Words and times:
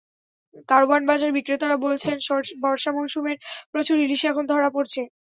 কারওয়ান 0.69 1.01
বাজারের 1.05 1.35
বিক্রেতারা 1.37 1.77
বলছেন, 1.85 2.15
বর্ষা 2.63 2.91
মৌসুমের 2.93 3.37
প্রচুর 3.71 3.97
ইলিশ 3.99 4.21
এখন 4.25 4.43
ধরা 4.47 4.69
পড়ছে। 4.75 5.01